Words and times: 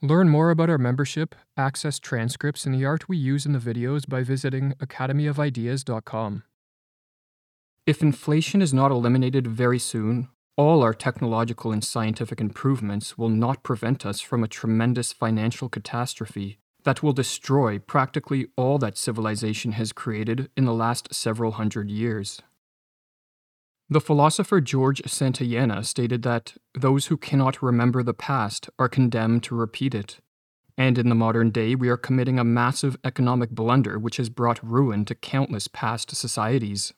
Learn 0.00 0.28
more 0.28 0.50
about 0.50 0.70
our 0.70 0.78
membership, 0.78 1.34
access 1.56 1.98
transcripts, 1.98 2.64
and 2.64 2.74
the 2.74 2.84
art 2.84 3.08
we 3.08 3.16
use 3.16 3.44
in 3.44 3.52
the 3.52 3.58
videos 3.58 4.08
by 4.08 4.22
visiting 4.22 4.74
academyofideas.com. 4.74 6.44
If 7.84 8.00
inflation 8.00 8.62
is 8.62 8.72
not 8.72 8.92
eliminated 8.92 9.48
very 9.48 9.80
soon, 9.80 10.28
all 10.56 10.82
our 10.82 10.94
technological 10.94 11.72
and 11.72 11.82
scientific 11.82 12.40
improvements 12.40 13.18
will 13.18 13.28
not 13.28 13.64
prevent 13.64 14.06
us 14.06 14.20
from 14.20 14.44
a 14.44 14.48
tremendous 14.48 15.12
financial 15.12 15.68
catastrophe 15.68 16.58
that 16.84 17.02
will 17.02 17.12
destroy 17.12 17.80
practically 17.80 18.46
all 18.56 18.78
that 18.78 18.96
civilization 18.96 19.72
has 19.72 19.92
created 19.92 20.48
in 20.56 20.64
the 20.64 20.72
last 20.72 21.12
several 21.12 21.52
hundred 21.52 21.90
years. 21.90 22.40
The 23.90 24.02
philosopher 24.02 24.60
George 24.60 25.00
Santayana 25.06 25.82
stated 25.82 26.22
that 26.22 26.54
those 26.74 27.06
who 27.06 27.16
cannot 27.16 27.62
remember 27.62 28.02
the 28.02 28.12
past 28.12 28.68
are 28.78 28.88
condemned 28.88 29.42
to 29.44 29.54
repeat 29.54 29.94
it. 29.94 30.18
And 30.76 30.98
in 30.98 31.08
the 31.08 31.14
modern 31.14 31.50
day, 31.50 31.74
we 31.74 31.88
are 31.88 31.96
committing 31.96 32.38
a 32.38 32.44
massive 32.44 32.98
economic 33.02 33.50
blunder 33.50 33.98
which 33.98 34.18
has 34.18 34.28
brought 34.28 34.62
ruin 34.62 35.06
to 35.06 35.14
countless 35.14 35.68
past 35.68 36.14
societies. 36.14 36.92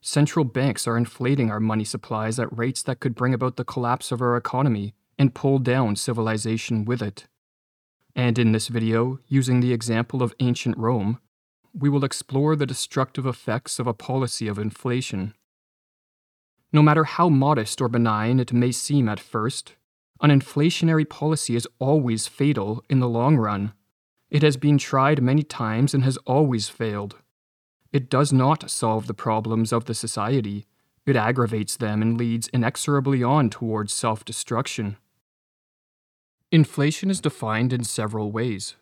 Central 0.00 0.46
banks 0.46 0.86
are 0.86 0.96
inflating 0.96 1.50
our 1.50 1.60
money 1.60 1.84
supplies 1.84 2.38
at 2.38 2.56
rates 2.56 2.82
that 2.84 3.00
could 3.00 3.14
bring 3.14 3.34
about 3.34 3.56
the 3.56 3.64
collapse 3.64 4.10
of 4.10 4.22
our 4.22 4.34
economy 4.36 4.94
and 5.18 5.34
pull 5.34 5.58
down 5.58 5.94
civilization 5.94 6.86
with 6.86 7.02
it. 7.02 7.26
And 8.16 8.38
in 8.38 8.52
this 8.52 8.68
video, 8.68 9.18
using 9.26 9.60
the 9.60 9.74
example 9.74 10.22
of 10.22 10.34
ancient 10.40 10.78
Rome, 10.78 11.20
we 11.74 11.90
will 11.90 12.04
explore 12.04 12.56
the 12.56 12.66
destructive 12.66 13.26
effects 13.26 13.78
of 13.78 13.86
a 13.86 13.94
policy 13.94 14.48
of 14.48 14.58
inflation. 14.58 15.34
No 16.72 16.82
matter 16.82 17.04
how 17.04 17.28
modest 17.28 17.80
or 17.80 17.88
benign 17.88 18.40
it 18.40 18.52
may 18.52 18.72
seem 18.72 19.08
at 19.08 19.20
first, 19.20 19.74
an 20.20 20.30
inflationary 20.30 21.08
policy 21.08 21.56
is 21.56 21.68
always 21.78 22.26
fatal 22.26 22.84
in 22.88 23.00
the 23.00 23.08
long 23.08 23.36
run. 23.36 23.72
It 24.30 24.42
has 24.42 24.56
been 24.56 24.76
tried 24.76 25.22
many 25.22 25.42
times 25.42 25.94
and 25.94 26.04
has 26.04 26.18
always 26.18 26.68
failed. 26.68 27.16
It 27.92 28.10
does 28.10 28.32
not 28.32 28.70
solve 28.70 29.06
the 29.06 29.14
problems 29.14 29.72
of 29.72 29.86
the 29.86 29.94
society, 29.94 30.66
it 31.06 31.16
aggravates 31.16 31.78
them 31.78 32.02
and 32.02 32.18
leads 32.18 32.48
inexorably 32.48 33.22
on 33.22 33.48
towards 33.48 33.94
self 33.94 34.26
destruction. 34.26 34.98
Inflation 36.52 37.08
is 37.08 37.22
defined 37.22 37.72
in 37.72 37.84
several 37.84 38.30
ways. 38.30 38.76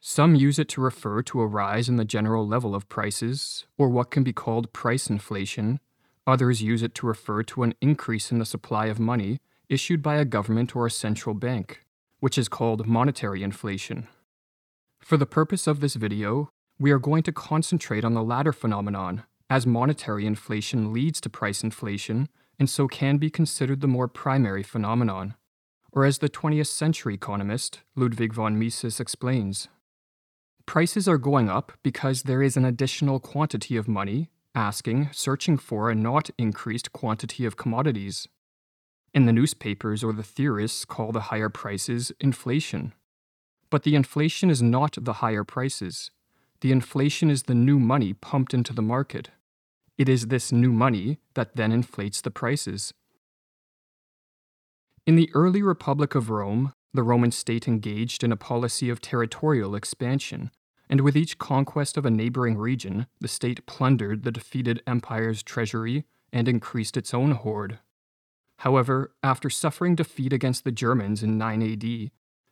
Some 0.00 0.34
use 0.34 0.58
it 0.58 0.68
to 0.70 0.80
refer 0.80 1.22
to 1.22 1.40
a 1.42 1.46
rise 1.46 1.88
in 1.88 1.96
the 1.96 2.04
general 2.04 2.46
level 2.46 2.74
of 2.74 2.88
prices, 2.88 3.66
or 3.76 3.90
what 3.90 4.10
can 4.10 4.22
be 4.22 4.32
called 4.32 4.72
price 4.72 5.10
inflation. 5.10 5.80
Others 6.28 6.60
use 6.60 6.82
it 6.82 6.94
to 6.96 7.06
refer 7.06 7.42
to 7.44 7.62
an 7.62 7.74
increase 7.80 8.30
in 8.30 8.38
the 8.38 8.44
supply 8.44 8.86
of 8.88 9.00
money 9.00 9.40
issued 9.70 10.02
by 10.02 10.16
a 10.16 10.26
government 10.26 10.76
or 10.76 10.84
a 10.84 10.90
central 10.90 11.34
bank, 11.34 11.86
which 12.20 12.36
is 12.36 12.50
called 12.50 12.86
monetary 12.86 13.42
inflation. 13.42 14.06
For 15.00 15.16
the 15.16 15.24
purpose 15.24 15.66
of 15.66 15.80
this 15.80 15.94
video, 15.94 16.50
we 16.78 16.90
are 16.90 16.98
going 16.98 17.22
to 17.22 17.32
concentrate 17.32 18.04
on 18.04 18.12
the 18.12 18.22
latter 18.22 18.52
phenomenon, 18.52 19.22
as 19.48 19.66
monetary 19.66 20.26
inflation 20.26 20.92
leads 20.92 21.18
to 21.22 21.30
price 21.30 21.64
inflation 21.64 22.28
and 22.58 22.68
so 22.68 22.88
can 22.88 23.16
be 23.16 23.30
considered 23.30 23.80
the 23.80 23.88
more 23.88 24.06
primary 24.06 24.62
phenomenon, 24.62 25.34
or 25.92 26.04
as 26.04 26.18
the 26.18 26.28
20th 26.28 26.66
century 26.66 27.14
economist 27.14 27.80
Ludwig 27.96 28.34
von 28.34 28.58
Mises 28.58 29.00
explains. 29.00 29.68
Prices 30.66 31.08
are 31.08 31.16
going 31.16 31.48
up 31.48 31.72
because 31.82 32.24
there 32.24 32.42
is 32.42 32.58
an 32.58 32.66
additional 32.66 33.18
quantity 33.18 33.78
of 33.78 33.88
money 33.88 34.28
asking, 34.58 35.08
searching 35.12 35.56
for 35.56 35.88
a 35.88 35.94
not 35.94 36.30
increased 36.36 36.92
quantity 36.92 37.44
of 37.44 37.56
commodities. 37.56 38.26
And 39.14 39.26
the 39.26 39.32
newspapers 39.32 40.02
or 40.02 40.12
the 40.12 40.24
theorists 40.24 40.84
call 40.84 41.12
the 41.12 41.28
higher 41.30 41.48
prices 41.48 42.10
inflation. 42.20 42.92
But 43.70 43.84
the 43.84 43.94
inflation 43.94 44.50
is 44.50 44.60
not 44.60 44.98
the 45.00 45.14
higher 45.14 45.44
prices. 45.44 46.10
The 46.60 46.72
inflation 46.72 47.30
is 47.30 47.44
the 47.44 47.54
new 47.54 47.78
money 47.78 48.12
pumped 48.12 48.52
into 48.52 48.74
the 48.74 48.82
market. 48.82 49.30
It 49.96 50.08
is 50.08 50.26
this 50.26 50.50
new 50.50 50.72
money 50.72 51.18
that 51.34 51.54
then 51.54 51.70
inflates 51.70 52.20
the 52.20 52.30
prices. 52.30 52.92
In 55.06 55.14
the 55.14 55.30
early 55.34 55.62
Republic 55.62 56.14
of 56.16 56.30
Rome, 56.30 56.72
the 56.92 57.04
Roman 57.04 57.30
state 57.30 57.68
engaged 57.68 58.24
in 58.24 58.32
a 58.32 58.36
policy 58.36 58.90
of 58.90 59.00
territorial 59.00 59.76
expansion, 59.76 60.50
and 60.88 61.02
with 61.02 61.16
each 61.16 61.38
conquest 61.38 61.96
of 61.96 62.06
a 62.06 62.10
neighboring 62.10 62.56
region, 62.56 63.06
the 63.20 63.28
state 63.28 63.66
plundered 63.66 64.22
the 64.22 64.32
defeated 64.32 64.82
empire's 64.86 65.42
treasury 65.42 66.04
and 66.32 66.48
increased 66.48 66.96
its 66.96 67.12
own 67.12 67.32
hoard. 67.32 67.78
However, 68.58 69.12
after 69.22 69.50
suffering 69.50 69.94
defeat 69.94 70.32
against 70.32 70.64
the 70.64 70.72
Germans 70.72 71.22
in 71.22 71.38
9 71.38 71.62
AD, 71.62 72.10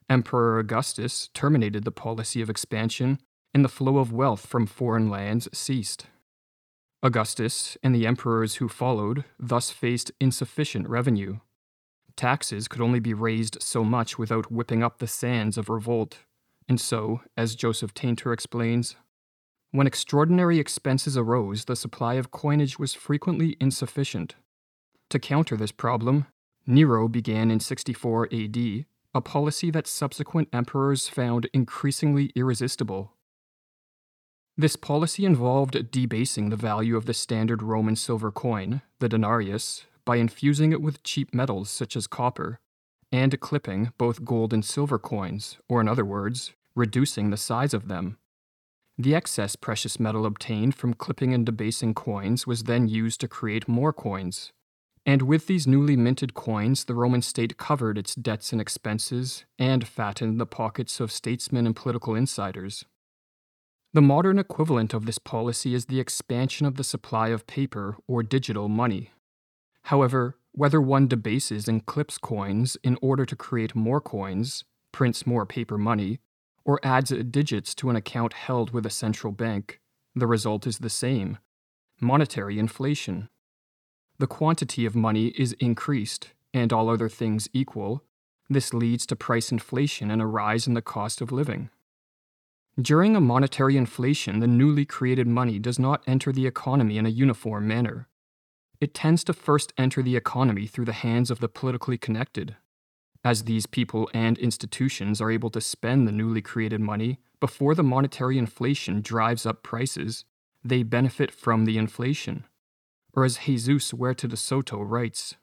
Emperor 0.08 0.58
Augustus 0.58 1.28
terminated 1.34 1.84
the 1.84 1.90
policy 1.90 2.40
of 2.40 2.48
expansion 2.48 3.18
and 3.52 3.64
the 3.64 3.68
flow 3.68 3.98
of 3.98 4.12
wealth 4.12 4.46
from 4.46 4.66
foreign 4.66 5.10
lands 5.10 5.48
ceased. 5.52 6.06
Augustus 7.02 7.76
and 7.82 7.94
the 7.94 8.06
emperors 8.06 8.56
who 8.56 8.68
followed 8.68 9.24
thus 9.38 9.70
faced 9.70 10.12
insufficient 10.20 10.88
revenue. 10.88 11.38
Taxes 12.16 12.68
could 12.68 12.80
only 12.80 13.00
be 13.00 13.14
raised 13.14 13.60
so 13.60 13.84
much 13.84 14.18
without 14.18 14.50
whipping 14.50 14.82
up 14.82 14.98
the 14.98 15.06
sands 15.06 15.58
of 15.58 15.68
revolt, 15.68 16.18
and 16.68 16.80
so, 16.80 17.20
as 17.36 17.54
Joseph 17.54 17.94
Tainter 17.94 18.32
explains, 18.32 18.96
when 19.70 19.86
extraordinary 19.86 20.58
expenses 20.58 21.16
arose, 21.16 21.64
the 21.64 21.76
supply 21.76 22.14
of 22.14 22.30
coinage 22.30 22.78
was 22.78 22.94
frequently 22.94 23.56
insufficient. 23.60 24.34
To 25.10 25.18
counter 25.18 25.56
this 25.56 25.72
problem, 25.72 26.26
Nero 26.66 27.08
began 27.08 27.50
in 27.50 27.60
64 27.60 28.28
AD 28.32 28.86
a 29.14 29.20
policy 29.20 29.70
that 29.70 29.86
subsequent 29.86 30.48
emperors 30.52 31.08
found 31.08 31.48
increasingly 31.54 32.32
irresistible 32.34 33.16
this 34.58 34.74
policy 34.74 35.26
involved 35.26 35.90
debasing 35.90 36.48
the 36.48 36.56
value 36.56 36.96
of 36.96 37.04
the 37.04 37.12
standard 37.12 37.62
Roman 37.62 37.94
silver 37.94 38.32
coin, 38.32 38.80
the 39.00 39.08
denarius, 39.08 39.84
by 40.06 40.16
infusing 40.16 40.72
it 40.72 40.80
with 40.80 41.02
cheap 41.02 41.34
metals 41.34 41.68
such 41.68 41.94
as 41.94 42.06
copper, 42.06 42.58
and 43.16 43.40
clipping 43.40 43.92
both 43.96 44.26
gold 44.26 44.52
and 44.52 44.62
silver 44.62 44.98
coins, 44.98 45.56
or 45.70 45.80
in 45.80 45.88
other 45.88 46.04
words, 46.04 46.52
reducing 46.74 47.30
the 47.30 47.38
size 47.38 47.72
of 47.72 47.88
them. 47.88 48.18
The 48.98 49.14
excess 49.14 49.56
precious 49.56 49.98
metal 49.98 50.26
obtained 50.26 50.74
from 50.74 50.92
clipping 50.92 51.32
and 51.32 51.46
debasing 51.46 51.94
coins 51.94 52.46
was 52.46 52.64
then 52.64 52.88
used 52.88 53.20
to 53.22 53.28
create 53.28 53.68
more 53.68 53.92
coins. 53.92 54.52
And 55.06 55.22
with 55.22 55.46
these 55.46 55.66
newly 55.66 55.96
minted 55.96 56.34
coins, 56.34 56.84
the 56.84 56.94
Roman 56.94 57.22
state 57.22 57.56
covered 57.56 57.96
its 57.96 58.14
debts 58.14 58.52
and 58.52 58.60
expenses 58.60 59.46
and 59.58 59.88
fattened 59.88 60.38
the 60.38 60.46
pockets 60.46 61.00
of 61.00 61.10
statesmen 61.10 61.64
and 61.64 61.74
political 61.74 62.14
insiders. 62.14 62.84
The 63.94 64.02
modern 64.02 64.38
equivalent 64.38 64.92
of 64.92 65.06
this 65.06 65.18
policy 65.18 65.72
is 65.72 65.86
the 65.86 66.00
expansion 66.00 66.66
of 66.66 66.74
the 66.74 66.84
supply 66.84 67.28
of 67.28 67.46
paper 67.46 67.96
or 68.06 68.22
digital 68.22 68.68
money. 68.68 69.10
However, 69.84 70.36
whether 70.56 70.80
one 70.80 71.06
debases 71.06 71.68
and 71.68 71.84
clips 71.84 72.16
coins 72.16 72.78
in 72.82 72.98
order 73.02 73.26
to 73.26 73.36
create 73.36 73.76
more 73.76 74.00
coins, 74.00 74.64
prints 74.90 75.26
more 75.26 75.44
paper 75.44 75.76
money, 75.76 76.18
or 76.64 76.80
adds 76.82 77.10
digits 77.30 77.74
to 77.74 77.90
an 77.90 77.96
account 77.96 78.32
held 78.32 78.70
with 78.70 78.86
a 78.86 78.90
central 78.90 79.32
bank, 79.32 79.80
the 80.14 80.26
result 80.26 80.66
is 80.66 80.78
the 80.78 80.90
same 80.90 81.38
monetary 82.00 82.58
inflation. 82.58 83.28
The 84.18 84.26
quantity 84.26 84.84
of 84.86 84.94
money 84.94 85.28
is 85.28 85.54
increased, 85.60 86.32
and 86.52 86.72
all 86.72 86.90
other 86.90 87.08
things 87.08 87.48
equal, 87.52 88.02
this 88.48 88.72
leads 88.72 89.06
to 89.06 89.16
price 89.16 89.52
inflation 89.52 90.10
and 90.10 90.20
a 90.22 90.26
rise 90.26 90.66
in 90.66 90.74
the 90.74 90.82
cost 90.82 91.20
of 91.20 91.32
living. 91.32 91.70
During 92.80 93.16
a 93.16 93.20
monetary 93.20 93.76
inflation, 93.76 94.40
the 94.40 94.46
newly 94.46 94.84
created 94.84 95.26
money 95.26 95.58
does 95.58 95.78
not 95.78 96.02
enter 96.06 96.32
the 96.32 96.46
economy 96.46 96.98
in 96.98 97.06
a 97.06 97.10
uniform 97.10 97.66
manner. 97.66 98.08
It 98.80 98.94
tends 98.94 99.24
to 99.24 99.32
first 99.32 99.72
enter 99.78 100.02
the 100.02 100.16
economy 100.16 100.66
through 100.66 100.84
the 100.84 100.92
hands 100.92 101.30
of 101.30 101.40
the 101.40 101.48
politically 101.48 101.96
connected. 101.96 102.56
As 103.24 103.44
these 103.44 103.66
people 103.66 104.08
and 104.12 104.38
institutions 104.38 105.20
are 105.20 105.30
able 105.30 105.50
to 105.50 105.60
spend 105.60 106.06
the 106.06 106.12
newly 106.12 106.42
created 106.42 106.80
money 106.80 107.18
before 107.40 107.74
the 107.74 107.82
monetary 107.82 108.38
inflation 108.38 109.00
drives 109.00 109.46
up 109.46 109.62
prices, 109.62 110.24
they 110.62 110.82
benefit 110.82 111.30
from 111.30 111.64
the 111.64 111.78
inflation. 111.78 112.44
Or 113.14 113.24
as 113.24 113.38
Jesus 113.38 113.92
Huerta 113.92 114.28
de 114.28 114.36
Soto 114.36 114.80
writes, 114.82 115.36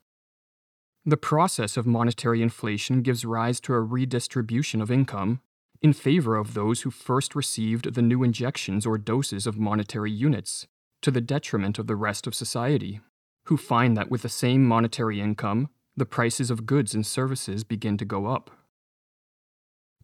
the 1.05 1.17
process 1.17 1.75
of 1.75 1.85
monetary 1.85 2.41
inflation 2.41 3.01
gives 3.01 3.25
rise 3.25 3.59
to 3.61 3.73
a 3.73 3.81
redistribution 3.81 4.81
of 4.81 4.89
income 4.89 5.41
in 5.81 5.91
favor 5.91 6.37
of 6.37 6.53
those 6.53 6.81
who 6.81 6.91
first 6.91 7.35
received 7.35 7.93
the 7.93 8.01
new 8.01 8.23
injections 8.23 8.85
or 8.85 8.97
doses 8.97 9.45
of 9.45 9.59
monetary 9.59 10.11
units, 10.11 10.65
to 11.01 11.11
the 11.11 11.19
detriment 11.19 11.77
of 11.77 11.87
the 11.87 11.97
rest 11.97 12.25
of 12.25 12.33
society, 12.33 13.01
who 13.45 13.57
find 13.57 13.97
that 13.97 14.09
with 14.09 14.21
the 14.21 14.29
same 14.29 14.63
monetary 14.65 15.19
income, 15.19 15.69
the 15.95 16.05
prices 16.05 16.49
of 16.49 16.65
goods 16.65 16.93
and 16.93 17.05
services 17.05 17.63
begin 17.63 17.97
to 17.97 18.05
go 18.05 18.25
up. 18.25 18.49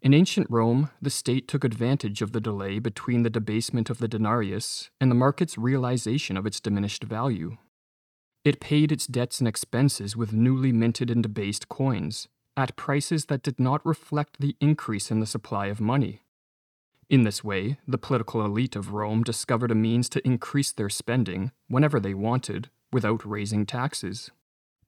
In 0.02 0.14
ancient 0.14 0.48
Rome, 0.50 0.92
the 1.02 1.10
state 1.10 1.48
took 1.48 1.64
advantage 1.64 2.22
of 2.22 2.32
the 2.32 2.40
delay 2.40 2.80
between 2.80 3.24
the 3.24 3.30
debasement 3.30 3.90
of 3.90 3.98
the 3.98 4.08
denarius 4.08 4.90
and 5.02 5.12
the 5.12 5.16
market's 5.16 5.58
realization 5.58 6.38
of 6.38 6.46
its 6.46 6.62
diminished 6.62 7.04
value. 7.04 7.58
It 8.46 8.62
paid 8.62 8.92
its 8.92 9.08
debts 9.08 9.40
and 9.40 9.48
expenses 9.48 10.16
with 10.16 10.32
newly 10.32 10.72
minted 10.72 11.12
and 11.12 11.22
debased 11.22 11.68
coins, 11.68 12.30
at 12.56 12.78
prices 12.78 13.26
that 13.26 13.44
did 13.44 13.60
not 13.60 13.86
reflect 13.86 14.40
the 14.40 14.56
increase 14.62 15.12
in 15.12 15.20
the 15.20 15.26
supply 15.26 15.68
of 15.68 15.82
money. 15.82 16.22
In 17.10 17.24
this 17.24 17.44
way, 17.44 17.78
the 17.86 17.98
political 17.98 18.46
elite 18.46 18.78
of 18.78 18.94
Rome 18.94 19.24
discovered 19.24 19.72
a 19.72 19.76
means 19.76 20.08
to 20.10 20.26
increase 20.26 20.72
their 20.72 20.90
spending 20.90 21.52
whenever 21.68 22.00
they 22.00 22.14
wanted 22.14 22.70
without 22.92 23.26
raising 23.26 23.66
taxes. 23.66 24.32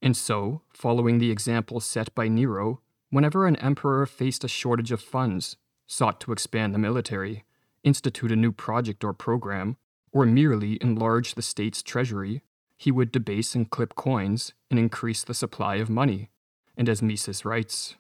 And 0.02 0.18
so, 0.18 0.62
following 0.74 1.20
the 1.20 1.32
example 1.32 1.80
set 1.80 2.14
by 2.16 2.28
Nero, 2.28 2.82
whenever 3.10 3.46
an 3.46 3.56
emperor 3.58 4.06
faced 4.06 4.44
a 4.44 4.48
shortage 4.48 4.92
of 4.92 5.02
funds, 5.02 5.58
sought 5.88 6.20
to 6.22 6.32
expand 6.32 6.74
the 6.74 6.80
military, 6.80 7.44
institute 7.84 8.32
a 8.32 8.36
new 8.36 8.52
project 8.52 9.04
or 9.04 9.14
program, 9.14 9.78
or 10.12 10.26
merely 10.26 10.78
enlarge 10.82 11.36
the 11.36 11.42
state's 11.42 11.84
treasury, 11.84 12.42
he 12.78 12.92
would 12.92 13.12
debase 13.12 13.54
and 13.54 13.70
clip 13.70 13.96
coins 13.96 14.54
and 14.70 14.80
increase 14.80 15.24
the 15.24 15.34
supply 15.34 15.76
of 15.76 15.90
money. 15.90 16.30
And 16.76 16.90
as 16.90 17.02
Mises 17.02 17.46
writes, 17.46 17.96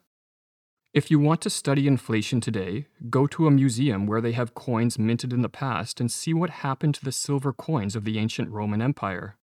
if 0.94 1.10
you 1.10 1.20
want 1.20 1.40
to 1.42 1.50
study 1.50 1.88
inflation 1.88 2.42
today, 2.42 2.88
go 3.10 3.26
to 3.28 3.48
a 3.48 3.52
museum 3.52 4.08
where 4.08 4.20
they 4.20 4.34
have 4.34 4.54
coins 4.54 5.00
minted 5.00 5.32
in 5.32 5.42
the 5.42 5.48
past 5.48 6.02
and 6.02 6.12
see 6.12 6.34
what 6.34 6.50
happened 6.50 6.96
to 6.96 7.06
the 7.06 7.14
silver 7.14 7.54
coins 7.54 7.96
of 7.96 8.04
the 8.04 8.18
ancient 8.18 8.50
Roman 8.50 8.82
Empire. 8.82 9.38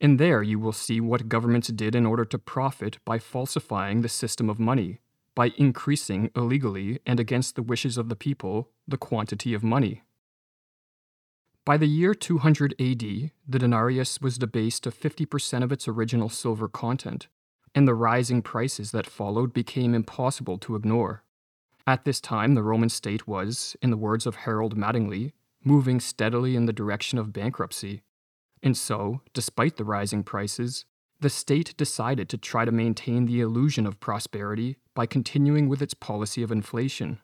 And 0.00 0.18
there 0.20 0.42
you 0.42 0.58
will 0.58 0.72
see 0.72 1.00
what 1.00 1.28
governments 1.28 1.68
did 1.68 1.94
in 1.94 2.04
order 2.04 2.24
to 2.26 2.38
profit 2.38 2.98
by 3.04 3.18
falsifying 3.18 4.02
the 4.02 4.08
system 4.08 4.50
of 4.50 4.58
money, 4.58 5.00
by 5.34 5.52
increasing 5.56 6.30
illegally 6.36 7.00
and 7.06 7.18
against 7.18 7.54
the 7.54 7.62
wishes 7.62 7.96
of 7.96 8.08
the 8.08 8.16
people 8.16 8.70
the 8.86 8.98
quantity 8.98 9.54
of 9.54 9.62
money. 9.62 10.02
By 11.64 11.76
the 11.76 11.86
year 11.86 12.14
200 12.14 12.74
AD, 12.80 13.00
the 13.48 13.58
denarius 13.58 14.20
was 14.20 14.38
debased 14.38 14.84
to 14.84 14.90
50% 14.92 15.64
of 15.64 15.72
its 15.72 15.88
original 15.88 16.28
silver 16.28 16.68
content, 16.68 17.26
and 17.74 17.88
the 17.88 17.94
rising 17.94 18.40
prices 18.40 18.92
that 18.92 19.06
followed 19.06 19.52
became 19.52 19.94
impossible 19.94 20.58
to 20.58 20.76
ignore. 20.76 21.24
At 21.84 22.04
this 22.04 22.20
time, 22.20 22.54
the 22.54 22.62
Roman 22.62 22.88
state 22.88 23.26
was, 23.26 23.76
in 23.82 23.90
the 23.90 23.96
words 23.96 24.26
of 24.26 24.36
Harold 24.36 24.76
Mattingly, 24.76 25.32
moving 25.64 25.98
steadily 25.98 26.54
in 26.54 26.66
the 26.66 26.72
direction 26.72 27.18
of 27.18 27.32
bankruptcy. 27.32 28.02
And 28.62 28.76
so, 28.76 29.20
despite 29.32 29.76
the 29.76 29.84
rising 29.84 30.22
prices, 30.22 30.84
the 31.20 31.30
state 31.30 31.76
decided 31.76 32.28
to 32.28 32.38
try 32.38 32.64
to 32.64 32.72
maintain 32.72 33.26
the 33.26 33.40
illusion 33.40 33.86
of 33.86 34.00
prosperity 34.00 34.76
by 34.94 35.06
continuing 35.06 35.68
with 35.68 35.80
its 35.80 35.94
policy 35.94 36.42
of 36.42 36.52
inflation. 36.52 37.20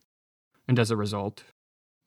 And 0.66 0.78
as 0.78 0.90
a 0.90 0.96
result, 0.96 1.44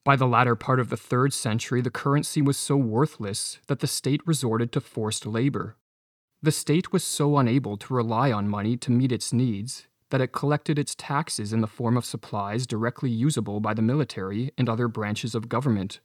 by 0.03 0.15
the 0.15 0.27
latter 0.27 0.55
part 0.55 0.79
of 0.79 0.89
the 0.89 0.97
third 0.97 1.33
century, 1.33 1.81
the 1.81 1.89
currency 1.89 2.41
was 2.41 2.57
so 2.57 2.77
worthless 2.77 3.59
that 3.67 3.79
the 3.79 3.87
state 3.87 4.21
resorted 4.25 4.71
to 4.71 4.81
forced 4.81 5.25
labor. 5.25 5.75
The 6.41 6.51
state 6.51 6.93
was 6.93 7.03
so 7.03 7.37
unable 7.37 7.75
to 7.77 7.93
rely 7.93 8.31
on 8.31 8.47
money 8.47 8.77
to 8.77 8.91
meet 8.91 9.11
its 9.11 9.33
needs 9.33 9.87
that 10.11 10.21
it 10.21 10.31
collected 10.31 10.77
its 10.77 10.93
taxes 10.95 11.51
in 11.51 11.61
the 11.61 11.67
form 11.67 11.97
of 11.97 12.05
supplies 12.05 12.67
directly 12.67 13.09
usable 13.09 13.59
by 13.59 13.73
the 13.73 13.81
military 13.81 14.51
and 14.57 14.69
other 14.69 14.87
branches 14.87 15.33
of 15.33 15.49
government, 15.49 15.99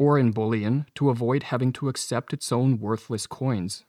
or 0.00 0.18
in 0.18 0.30
bullion 0.30 0.86
to 0.94 1.10
avoid 1.10 1.42
having 1.42 1.74
to 1.74 1.90
accept 1.90 2.32
its 2.32 2.50
own 2.50 2.80
worthless 2.80 3.26
coins. 3.26 3.84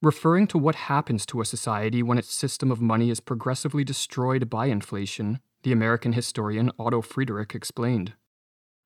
Referring 0.00 0.46
to 0.46 0.56
what 0.56 0.74
happens 0.74 1.26
to 1.26 1.42
a 1.42 1.44
society 1.44 2.02
when 2.02 2.16
its 2.16 2.32
system 2.32 2.70
of 2.70 2.80
money 2.80 3.10
is 3.10 3.20
progressively 3.20 3.84
destroyed 3.84 4.48
by 4.48 4.66
inflation, 4.66 5.40
the 5.62 5.72
American 5.72 6.14
historian 6.14 6.70
Otto 6.78 7.02
Friedrich 7.02 7.54
explained. 7.54 8.14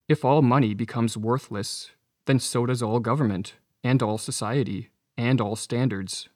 If 0.09 0.25
all 0.25 0.43
money 0.43 0.75
becomes 0.75 1.17
worthless, 1.17 1.93
then 2.27 2.41
so 2.41 2.67
does 2.67 2.83
all 2.83 2.99
government, 2.99 3.55
and 3.85 4.03
all 4.03 4.19
society, 4.19 4.91
and 5.17 5.41
all 5.41 5.55
standards. 5.55 6.29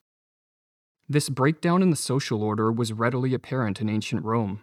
This 1.08 1.28
breakdown 1.28 1.82
in 1.82 1.90
the 1.90 1.96
social 1.96 2.44
order 2.44 2.70
was 2.70 2.92
readily 2.92 3.34
apparent 3.34 3.80
in 3.80 3.88
ancient 3.88 4.24
Rome. 4.24 4.60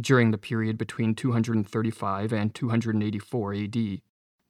During 0.00 0.30
the 0.30 0.38
period 0.38 0.78
between 0.78 1.16
235 1.16 2.32
and 2.32 2.54
284 2.54 3.54
AD, 3.54 4.00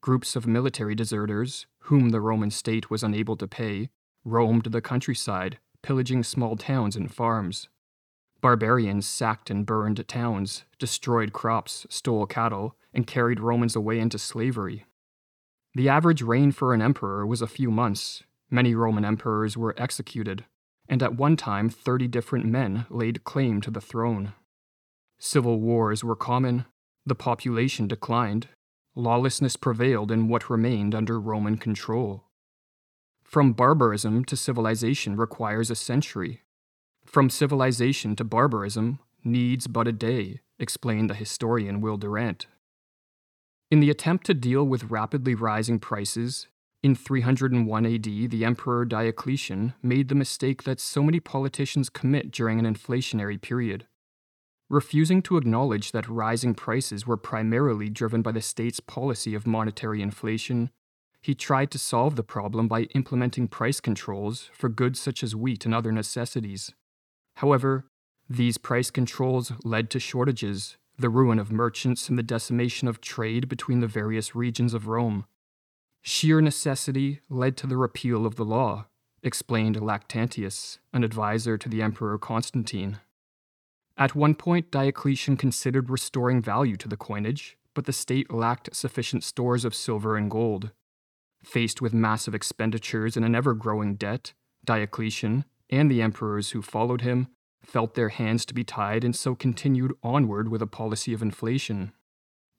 groups 0.03 0.37
of 0.37 0.47
military 0.47 0.95
deserters, 0.95 1.67
whom 1.85 2.11
the 2.11 2.21
Roman 2.21 2.51
state 2.51 2.91
was 2.91 3.03
unable 3.03 3.37
to 3.37 3.49
pay, 3.49 3.89
roamed 4.25 4.65
the 4.67 4.83
countryside, 4.83 5.59
pillaging 5.81 6.25
small 6.25 6.57
towns 6.57 6.97
and 6.97 7.11
farms. 7.11 7.69
Barbarians 8.41 9.07
sacked 9.07 9.49
and 9.49 9.65
burned 9.65 10.07
towns, 10.09 10.65
destroyed 10.79 11.33
crops, 11.33 11.87
stole 11.89 12.27
cattle, 12.27 12.75
and 12.93 13.07
carried 13.07 13.41
Romans 13.41 13.77
away 13.77 14.01
into 14.01 14.19
slavery. 14.19 14.85
The 15.75 15.89
average 15.89 16.21
reign 16.21 16.51
for 16.51 16.75
an 16.75 16.83
emperor 16.83 17.25
was 17.25 17.41
a 17.41 17.47
few 17.47 17.71
months. 17.71 18.25
Many 18.51 18.75
Roman 18.75 19.05
emperors 19.05 19.57
were 19.57 19.75
executed, 19.79 20.45
and 20.89 21.03
at 21.03 21.15
one 21.15 21.37
time 21.37 21.71
30 21.71 22.09
different 22.09 22.45
men 22.45 22.87
laid 22.91 23.25
claim 23.25 23.61
to 23.61 23.71
the 23.71 23.81
throne. 23.81 24.35
Civil 25.21 25.61
wars 25.61 26.03
were 26.03 26.17
common, 26.17 26.67
the 27.07 27.15
population 27.15 27.87
declined, 27.87 28.49
lawlessness 28.95 29.57
prevailed 29.57 30.11
in 30.11 30.29
what 30.29 30.51
remained 30.51 30.95
under 30.95 31.19
Roman 31.19 31.57
control. 31.57 32.25
From 33.23 33.53
barbarism 33.53 34.25
to 34.27 34.37
civilization 34.37 35.17
requires 35.17 35.71
a 35.71 35.75
century, 35.75 36.43
from 37.05 37.31
civilization 37.31 38.17
to 38.17 38.25
barbarism 38.25 38.99
needs 39.25 39.67
but 39.67 39.89
a 39.89 39.93
day, 39.93 40.41
explained 40.59 41.11
the 41.11 41.15
historian 41.15 41.81
Will 41.81 41.97
Durant. 41.97 42.47
In 43.71 43.81
the 43.81 43.91
attempt 43.91 44.27
to 44.27 44.35
deal 44.35 44.65
with 44.65 44.91
rapidly 44.91 45.35
rising 45.35 45.79
prices, 45.79 46.49
in 46.83 46.95
301 46.95 47.87
AD, 47.87 48.03
the 48.03 48.45
Emperor 48.45 48.85
Diocletian 48.85 49.75
made 49.83 50.09
the 50.09 50.15
mistake 50.15 50.65
that 50.65 50.81
so 50.81 51.03
many 51.03 51.21
politicians 51.21 51.89
commit 51.89 52.31
during 52.31 52.59
an 52.59 52.75
inflationary 52.75 53.41
period. 53.41 53.87
Refusing 54.73 55.21
to 55.25 55.37
acknowledge 55.37 55.93
that 55.93 56.09
rising 56.09 56.55
prices 56.55 57.07
were 57.07 57.19
primarily 57.19 57.91
driven 57.91 58.23
by 58.23 58.33
the 58.33 58.41
state's 58.41 58.81
policy 58.81 59.35
of 59.35 59.47
monetary 59.47 60.01
inflation, 60.01 60.71
he 61.21 61.35
tried 61.35 61.71
to 61.73 61.79
solve 61.79 62.17
the 62.17 62.23
problem 62.23 62.69
by 62.69 62.85
implementing 62.95 63.49
price 63.49 63.81
controls 63.81 64.49
for 64.55 64.71
goods 64.71 64.99
such 64.99 65.23
as 65.23 65.37
wheat 65.37 65.67
and 65.67 65.75
other 65.75 65.93
necessities. 65.93 66.73
However, 67.37 67.85
these 68.31 68.57
price 68.57 68.91
controls 68.91 69.53
led 69.63 69.91
to 69.91 70.01
shortages, 70.01 70.79
the 70.99 71.11
ruin 71.11 71.39
of 71.39 71.53
merchants, 71.53 72.09
and 72.09 72.17
the 72.17 72.23
decimation 72.23 72.89
of 72.89 73.03
trade 73.03 73.51
between 73.51 73.81
the 73.81 73.87
various 73.87 74.35
regions 74.35 74.73
of 74.73 74.87
Rome. 74.87 75.27
Sheer 76.01 76.41
necessity 76.41 77.21
led 77.29 77.59
to 77.59 77.67
the 77.67 77.77
repeal 77.77 78.25
of 78.25 78.37
the 78.37 78.45
law, 78.47 78.87
explained 79.23 79.77
Lactantius, 79.77 80.79
an 80.95 81.05
advisor 81.05 81.59
to 81.59 81.69
the 81.69 81.83
Emperor 81.83 82.17
Constantine. 82.17 83.01
At 83.97 84.15
one 84.15 84.35
point, 84.35 84.71
Diocletian 84.71 85.37
considered 85.37 85.91
restoring 85.91 86.41
value 86.41 86.77
to 86.77 86.89
the 86.89 86.97
coinage, 86.97 87.57
but 87.75 87.85
the 87.85 87.93
state 87.93 88.33
lacked 88.33 88.75
sufficient 88.75 89.25
stores 89.25 89.65
of 89.65 89.75
silver 89.75 90.17
and 90.17 90.31
gold. 90.31 90.71
Faced 91.45 91.83
with 91.83 91.93
massive 91.93 92.35
expenditures 92.35 93.17
and 93.17 93.25
an 93.25 93.35
ever 93.35 93.55
growing 93.55 93.97
debt, 93.97 94.33
Diocletian, 94.65 95.45
and 95.71 95.91
the 95.91 96.03
emperors 96.03 96.51
who 96.51 96.63
followed 96.63 97.01
him 97.01 97.29
felt 97.63 97.95
their 97.95 98.11
hands 98.11 98.45
to 98.47 98.55
be 98.55 98.65
tied 98.65 99.05
and 99.05 99.15
so 99.15 99.35
continued 99.35 99.93
onward 100.03 100.49
with 100.49 100.63
a 100.63 100.67
policy 100.67 101.13
of 101.13 101.23
inflation. 101.23 101.93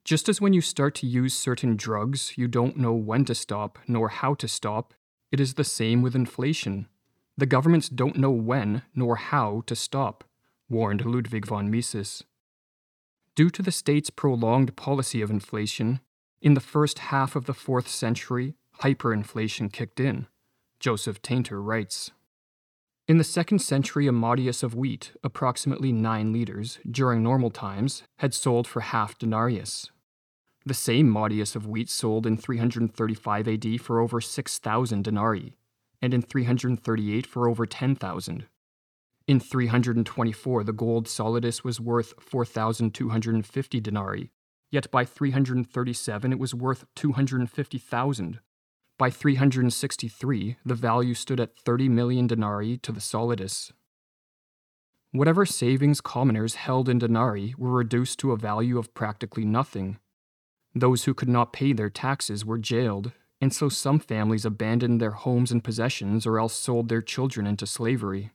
Just 0.04 0.28
as 0.28 0.40
when 0.40 0.52
you 0.52 0.60
start 0.60 0.94
to 0.96 1.06
use 1.06 1.34
certain 1.34 1.76
drugs, 1.76 2.36
you 2.36 2.46
don't 2.46 2.76
know 2.76 2.92
when 2.92 3.24
to 3.24 3.34
stop 3.34 3.78
nor 3.88 4.08
how 4.08 4.34
to 4.34 4.48
stop, 4.48 4.92
it 5.32 5.40
is 5.40 5.54
the 5.54 5.64
same 5.64 6.02
with 6.02 6.14
inflation. 6.14 6.88
The 7.36 7.46
governments 7.46 7.88
don't 7.88 8.16
know 8.16 8.30
when 8.30 8.82
nor 8.94 9.16
how 9.16 9.62
to 9.66 9.74
stop, 9.74 10.24
warned 10.68 11.04
Ludwig 11.04 11.46
von 11.46 11.70
Mises. 11.70 12.24
Due 13.34 13.50
to 13.50 13.62
the 13.62 13.72
state's 13.72 14.10
prolonged 14.10 14.76
policy 14.76 15.20
of 15.20 15.30
inflation, 15.30 16.00
in 16.40 16.54
the 16.54 16.60
first 16.60 16.98
half 16.98 17.34
of 17.34 17.46
the 17.46 17.54
fourth 17.54 17.88
century, 17.88 18.54
hyperinflation 18.80 19.72
kicked 19.72 19.98
in, 19.98 20.26
Joseph 20.78 21.20
Tainter 21.22 21.64
writes. 21.64 22.10
In 23.06 23.18
the 23.18 23.24
second 23.24 23.58
century, 23.58 24.06
a 24.06 24.12
modius 24.12 24.62
of 24.62 24.74
wheat, 24.74 25.12
approximately 25.22 25.92
9 25.92 26.32
liters, 26.32 26.78
during 26.90 27.22
normal 27.22 27.50
times, 27.50 28.02
had 28.18 28.32
sold 28.32 28.66
for 28.66 28.80
half 28.80 29.18
denarius. 29.18 29.90
The 30.64 30.72
same 30.72 31.10
modius 31.10 31.54
of 31.54 31.66
wheat 31.66 31.90
sold 31.90 32.26
in 32.26 32.38
335 32.38 33.48
AD 33.48 33.80
for 33.82 34.00
over 34.00 34.22
6,000 34.22 35.04
denarii, 35.04 35.52
and 36.00 36.14
in 36.14 36.22
338 36.22 37.26
for 37.26 37.48
over 37.48 37.66
10,000. 37.66 38.46
In 39.26 39.40
324, 39.40 40.64
the 40.64 40.72
gold 40.72 41.08
solidus 41.08 41.64
was 41.64 41.80
worth 41.80 42.12
4,250 42.20 43.80
denarii, 43.80 44.30
yet 44.70 44.90
by 44.90 45.04
337 45.04 46.32
it 46.32 46.38
was 46.38 46.54
worth 46.54 46.84
250,000, 46.94 48.40
by 48.96 49.10
363, 49.10 50.56
the 50.64 50.74
value 50.74 51.14
stood 51.14 51.40
at 51.40 51.58
30 51.58 51.88
million 51.88 52.28
denarii 52.28 52.78
to 52.78 52.92
the 52.92 53.00
solidus. 53.00 53.72
Whatever 55.10 55.44
savings 55.44 56.00
commoners 56.00 56.54
held 56.54 56.88
in 56.88 57.00
denarii 57.00 57.54
were 57.58 57.72
reduced 57.72 58.20
to 58.20 58.30
a 58.30 58.36
value 58.36 58.78
of 58.78 58.94
practically 58.94 59.44
nothing. 59.44 59.98
Those 60.76 61.04
who 61.04 61.14
could 61.14 61.28
not 61.28 61.52
pay 61.52 61.72
their 61.72 61.90
taxes 61.90 62.44
were 62.44 62.58
jailed, 62.58 63.10
and 63.40 63.52
so 63.52 63.68
some 63.68 63.98
families 63.98 64.44
abandoned 64.44 65.00
their 65.00 65.10
homes 65.10 65.50
and 65.50 65.62
possessions 65.62 66.24
or 66.24 66.38
else 66.38 66.54
sold 66.54 66.88
their 66.88 67.02
children 67.02 67.48
into 67.48 67.66
slavery. 67.66 68.30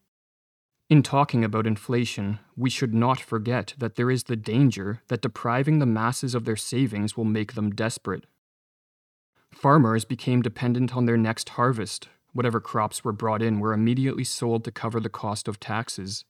In 0.90 1.04
talking 1.04 1.46
about 1.46 1.68
inflation, 1.68 2.40
we 2.58 2.72
should 2.72 2.96
not 2.96 3.20
forget 3.20 3.76
that 3.78 3.96
there 3.96 4.10
is 4.10 4.24
the 4.24 4.36
danger 4.36 5.04
that 5.08 5.22
depriving 5.22 5.78
the 5.78 5.86
masses 5.86 6.34
of 6.34 6.46
their 6.46 6.56
savings 6.56 7.16
will 7.16 7.26
make 7.26 7.54
them 7.54 7.70
desperate. 7.70 8.26
Farmers 9.54 10.04
became 10.04 10.42
dependent 10.42 10.96
on 10.96 11.06
their 11.06 11.18
next 11.18 11.50
harvest. 11.50 12.10
Whatever 12.34 12.60
crops 12.60 13.04
were 13.04 13.12
brought 13.12 13.44
in 13.44 13.60
were 13.60 13.74
immediately 13.74 14.24
sold 14.24 14.64
to 14.64 14.72
cover 14.72 15.00
the 15.00 15.10
cost 15.10 15.48
of 15.48 15.60
taxes. 15.60 16.26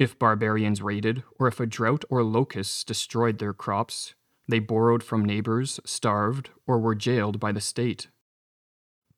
If 0.00 0.18
barbarians 0.18 0.82
raided, 0.82 1.22
or 1.38 1.46
if 1.46 1.60
a 1.60 1.66
drought 1.66 2.04
or 2.10 2.24
locusts 2.24 2.82
destroyed 2.82 3.38
their 3.38 3.52
crops, 3.52 4.14
they 4.48 4.58
borrowed 4.58 5.04
from 5.04 5.24
neighbors, 5.24 5.78
starved, 5.84 6.50
or 6.66 6.80
were 6.80 6.96
jailed 6.96 7.38
by 7.38 7.52
the 7.52 7.60
state. 7.60 8.08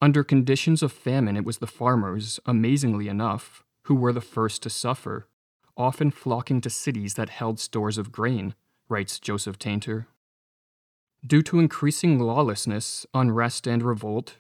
Under 0.03 0.23
conditions 0.23 0.83
of 0.83 0.93
famine, 0.93 1.39
it 1.39 1.45
was 1.47 1.59
the 1.59 1.67
farmers, 1.67 2.39
amazingly 2.45 3.09
enough, 3.09 3.65
who 3.85 3.95
were 3.95 4.13
the 4.13 4.21
first 4.21 4.63
to 4.63 4.71
suffer, 4.71 5.29
often 5.77 6.11
flocking 6.11 6.61
to 6.61 6.71
cities 6.71 7.15
that 7.15 7.31
held 7.31 7.59
stores 7.59 7.99
of 7.99 8.13
grain, 8.13 8.55
writes 8.89 9.19
Joseph 9.19 9.59
Tainter. 9.59 10.07
Due 11.27 11.43
to 11.43 11.59
increasing 11.59 12.19
lawlessness, 12.19 13.07
unrest, 13.15 13.67
and 13.67 13.83
revolt, 13.83 14.37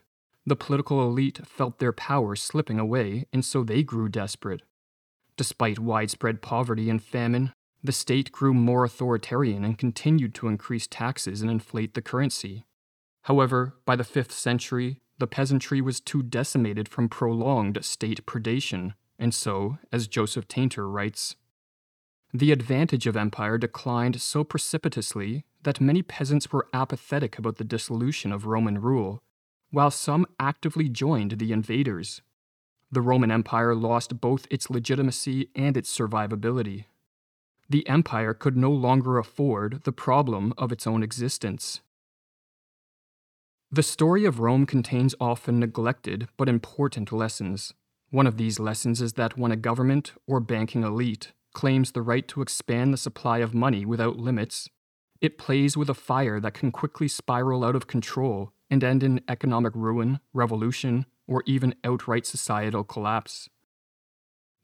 the 0.46 0.56
political 0.56 1.02
elite 1.02 1.46
felt 1.46 1.78
their 1.78 1.92
power 1.92 2.36
slipping 2.36 2.78
away, 2.78 3.26
and 3.32 3.44
so 3.44 3.64
they 3.64 3.82
grew 3.82 4.08
desperate. 4.08 4.62
Despite 5.36 5.78
widespread 5.78 6.42
poverty 6.42 6.90
and 6.90 7.02
famine, 7.02 7.52
the 7.82 7.92
state 7.92 8.30
grew 8.32 8.54
more 8.54 8.84
authoritarian 8.84 9.64
and 9.64 9.78
continued 9.78 10.34
to 10.34 10.48
increase 10.48 10.86
taxes 10.86 11.42
and 11.42 11.50
inflate 11.50 11.94
the 11.94 12.02
currency. 12.02 12.64
However, 13.22 13.74
by 13.84 13.96
the 13.96 14.04
5th 14.04 14.32
century, 14.32 15.00
the 15.18 15.26
peasantry 15.26 15.80
was 15.80 16.00
too 16.00 16.22
decimated 16.22 16.88
from 16.88 17.08
prolonged 17.08 17.82
state 17.84 18.26
predation, 18.26 18.94
and 19.24 19.32
so, 19.32 19.78
as 19.90 20.06
Joseph 20.06 20.46
Tainter 20.46 20.86
writes, 20.86 21.34
the 22.34 22.52
advantage 22.52 23.06
of 23.06 23.16
empire 23.16 23.56
declined 23.56 24.20
so 24.20 24.44
precipitously 24.44 25.46
that 25.62 25.80
many 25.80 26.02
peasants 26.02 26.52
were 26.52 26.68
apathetic 26.74 27.38
about 27.38 27.56
the 27.56 27.64
dissolution 27.64 28.32
of 28.32 28.44
Roman 28.44 28.82
rule, 28.82 29.22
while 29.70 29.90
some 29.90 30.26
actively 30.38 30.90
joined 30.90 31.38
the 31.38 31.52
invaders. 31.52 32.20
The 32.92 33.00
Roman 33.00 33.30
Empire 33.30 33.74
lost 33.74 34.20
both 34.20 34.46
its 34.50 34.68
legitimacy 34.68 35.48
and 35.56 35.74
its 35.74 35.96
survivability. 35.96 36.84
The 37.70 37.88
empire 37.88 38.34
could 38.34 38.58
no 38.58 38.70
longer 38.70 39.16
afford 39.16 39.84
the 39.84 39.92
problem 39.92 40.52
of 40.58 40.70
its 40.70 40.86
own 40.86 41.02
existence. 41.02 41.80
The 43.72 43.82
story 43.82 44.26
of 44.26 44.38
Rome 44.38 44.66
contains 44.66 45.14
often 45.18 45.58
neglected 45.58 46.28
but 46.36 46.50
important 46.50 47.10
lessons. 47.10 47.72
One 48.10 48.26
of 48.26 48.36
these 48.36 48.60
lessons 48.60 49.00
is 49.02 49.14
that 49.14 49.36
when 49.36 49.52
a 49.52 49.56
government 49.56 50.12
or 50.26 50.40
banking 50.40 50.84
elite 50.84 51.32
claims 51.52 51.92
the 51.92 52.02
right 52.02 52.26
to 52.28 52.42
expand 52.42 52.92
the 52.92 52.98
supply 52.98 53.38
of 53.38 53.54
money 53.54 53.84
without 53.84 54.18
limits, 54.18 54.68
it 55.20 55.38
plays 55.38 55.76
with 55.76 55.88
a 55.88 55.94
fire 55.94 56.38
that 56.40 56.54
can 56.54 56.70
quickly 56.70 57.08
spiral 57.08 57.64
out 57.64 57.76
of 57.76 57.86
control 57.86 58.52
and 58.70 58.84
end 58.84 59.02
in 59.02 59.20
economic 59.28 59.74
ruin, 59.74 60.20
revolution, 60.32 61.06
or 61.26 61.42
even 61.46 61.74
outright 61.84 62.26
societal 62.26 62.84
collapse. 62.84 63.48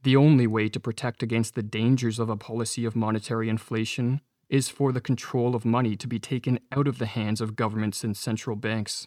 The 0.03 0.17
only 0.17 0.47
way 0.47 0.69
to 0.69 0.81
protect 0.81 1.23
against 1.23 1.55
the 1.55 1.63
dangers 1.63 2.19
of 2.19 2.29
a 2.29 2.37
policy 2.37 2.85
of 2.85 2.97
monetary 2.97 3.49
inflation 3.49 4.21
is 4.49 4.69
for 4.69 4.93
the 4.93 5.01
control 5.01 5.55
of 5.55 5.65
money 5.65 5.97
to 5.97 6.09
be 6.09 6.19
taken 6.19 6.59
out 6.73 6.89
of 6.89 6.99
the 6.99 7.07
hands 7.07 7.41
of 7.41 7.57
governments 7.57 8.03
and 8.03 8.17
central 8.17 8.57
banks. 8.57 9.07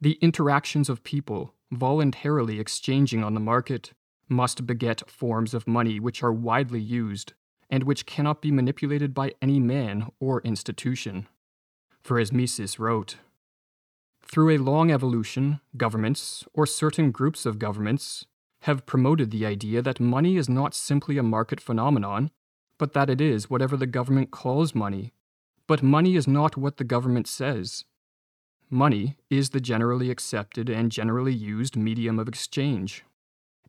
The 0.00 0.18
interactions 0.22 0.88
of 0.88 1.04
people, 1.04 1.54
voluntarily 1.70 2.58
exchanging 2.58 3.22
on 3.22 3.34
the 3.34 3.40
market, 3.40 3.92
must 4.28 4.66
beget 4.66 5.10
forms 5.10 5.52
of 5.52 5.68
money 5.68 6.00
which 6.00 6.22
are 6.22 6.32
widely 6.32 6.80
used 6.80 7.34
and 7.68 7.84
which 7.84 8.06
cannot 8.06 8.40
be 8.40 8.50
manipulated 8.50 9.12
by 9.12 9.34
any 9.42 9.60
man 9.60 10.08
or 10.18 10.40
institution. 10.42 11.28
For 12.02 12.18
as 12.18 12.32
Mises 12.32 12.78
wrote, 12.78 13.16
through 14.22 14.50
a 14.50 14.58
long 14.58 14.90
evolution, 14.90 15.60
governments, 15.76 16.44
or 16.54 16.64
certain 16.64 17.10
groups 17.10 17.44
of 17.44 17.58
governments, 17.58 18.24
have 18.62 18.86
promoted 18.86 19.30
the 19.30 19.44
idea 19.44 19.82
that 19.82 19.98
money 19.98 20.36
is 20.36 20.48
not 20.48 20.74
simply 20.74 21.18
a 21.18 21.22
market 21.22 21.60
phenomenon, 21.60 22.30
but 22.78 22.92
that 22.92 23.10
it 23.10 23.20
is 23.20 23.50
whatever 23.50 23.76
the 23.76 23.86
government 23.86 24.30
calls 24.30 24.74
money. 24.74 25.12
But 25.66 25.82
money 25.82 26.14
is 26.14 26.28
not 26.28 26.56
what 26.56 26.76
the 26.76 26.84
government 26.84 27.26
says. 27.26 27.84
Money 28.70 29.16
is 29.28 29.50
the 29.50 29.60
generally 29.60 30.10
accepted 30.10 30.70
and 30.70 30.92
generally 30.92 31.34
used 31.34 31.76
medium 31.76 32.18
of 32.18 32.28
exchange. 32.28 33.04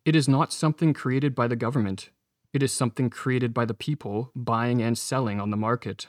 It 0.06 0.16
is 0.16 0.28
not 0.28 0.54
something 0.54 0.94
created 0.94 1.36
by 1.36 1.48
the 1.48 1.56
government, 1.56 2.12
it 2.54 2.62
is 2.62 2.72
something 2.72 3.10
created 3.10 3.54
by 3.54 3.66
the 3.66 3.74
people 3.74 4.32
buying 4.36 4.82
and 4.82 4.98
selling 4.98 5.42
on 5.42 5.50
the 5.50 5.58
market. 5.58 6.08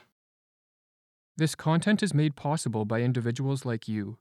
This 1.36 1.54
content 1.54 2.02
is 2.02 2.12
made 2.12 2.36
possible 2.36 2.84
by 2.84 3.00
individuals 3.00 3.64
like 3.64 3.88
you 3.88 4.18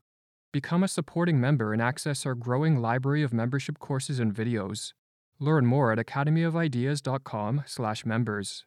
Become 0.52 0.84
a 0.84 0.88
supporting 0.88 1.40
member 1.40 1.72
and 1.72 1.80
access 1.80 2.26
our 2.26 2.34
growing 2.34 2.82
library 2.82 3.22
of 3.22 3.32
membership 3.32 3.78
courses 3.78 4.20
and 4.20 4.34
videos. 4.34 4.92
Learn 5.38 5.64
more 5.64 5.92
at 5.92 5.98
academyofideas.com/members. 5.98 8.66